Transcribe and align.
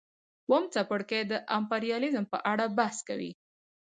اووم 0.49 0.63
څپرکی 0.73 1.21
د 1.31 1.33
امپریالیزم 1.57 2.25
په 2.33 2.37
اړه 2.51 2.65
بحث 2.77 2.97
کوي 3.07 3.31